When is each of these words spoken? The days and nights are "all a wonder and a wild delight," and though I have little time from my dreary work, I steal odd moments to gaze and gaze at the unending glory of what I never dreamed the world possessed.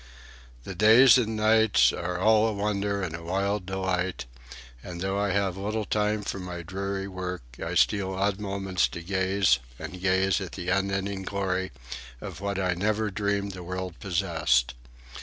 The 0.63 0.73
days 0.73 1.19
and 1.19 1.35
nights 1.35 1.93
are 1.93 2.17
"all 2.17 2.47
a 2.47 2.53
wonder 2.53 3.03
and 3.03 3.15
a 3.15 3.21
wild 3.21 3.67
delight," 3.67 4.25
and 4.81 4.99
though 4.99 5.19
I 5.19 5.29
have 5.29 5.57
little 5.57 5.85
time 5.85 6.23
from 6.23 6.41
my 6.41 6.63
dreary 6.63 7.07
work, 7.07 7.43
I 7.63 7.75
steal 7.75 8.15
odd 8.15 8.39
moments 8.39 8.87
to 8.87 9.03
gaze 9.03 9.59
and 9.77 10.01
gaze 10.01 10.41
at 10.41 10.53
the 10.53 10.69
unending 10.69 11.21
glory 11.21 11.71
of 12.19 12.41
what 12.41 12.57
I 12.57 12.73
never 12.73 13.11
dreamed 13.11 13.51
the 13.51 13.61
world 13.61 13.99
possessed. 13.99 14.73